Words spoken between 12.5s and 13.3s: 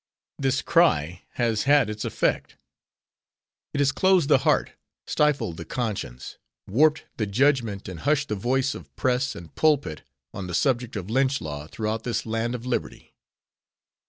of liberty."